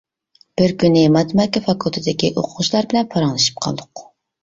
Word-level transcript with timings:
بىر 0.61 0.73
كۈنى 0.83 1.03
ماتېماتىكا 1.17 1.63
فاكۇلتېتىدىكى 1.69 2.35
ئوقۇغۇچىلار 2.35 2.91
بىلەن 2.93 3.15
پاراڭلىشىپ 3.15 3.65
قالدۇق. 3.69 4.09